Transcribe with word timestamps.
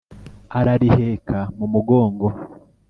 arariheka 0.57 1.37
mu 1.57 1.65
mugongo. 1.73 2.27